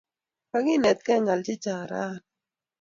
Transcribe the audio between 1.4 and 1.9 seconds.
chechang'